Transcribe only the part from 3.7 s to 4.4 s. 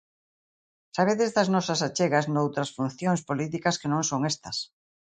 que non son